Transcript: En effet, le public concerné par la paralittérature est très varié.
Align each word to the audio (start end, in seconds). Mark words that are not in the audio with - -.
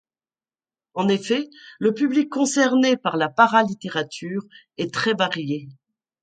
En 0.95 1.07
effet, 1.09 1.47
le 1.77 1.93
public 1.93 2.27
concerné 2.27 2.97
par 2.97 3.17
la 3.17 3.29
paralittérature 3.29 4.41
est 4.79 4.91
très 4.91 5.13
varié. 5.13 5.69